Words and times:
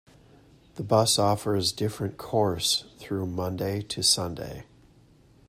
The 0.77 0.83
bus 0.83 1.19
offers 1.19 1.71
different 1.71 2.17
course 2.17 2.85
through 2.97 3.27
Monday 3.27 3.83
to 3.83 4.01
Sunday. 4.01 4.65